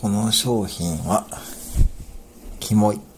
[0.00, 1.26] この商品は、
[2.58, 3.09] キモい。